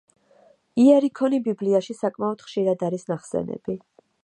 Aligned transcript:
იერიქონი 0.83 1.41
ბიბლიაში 1.49 1.97
საკმაოდ 1.99 2.43
ხშირად 2.47 2.89
არის 2.91 3.09
ნახსენები. 3.13 3.79